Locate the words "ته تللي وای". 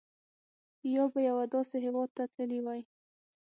2.17-2.81